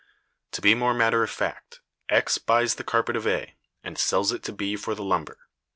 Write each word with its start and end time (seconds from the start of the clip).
To 0.53 0.61
be 0.61 0.73
more 0.73 0.95
matter 0.95 1.21
of 1.21 1.29
fact, 1.29 1.79
X 2.09 2.39
buys 2.39 2.73
the 2.73 2.83
carpet 2.83 3.15
of 3.15 3.27
A, 3.27 3.53
and 3.83 3.99
sells 3.99 4.31
it 4.31 4.41
to 4.45 4.51
B 4.51 4.75
for 4.75 4.95
the 4.95 5.03
lumber. 5.03 5.37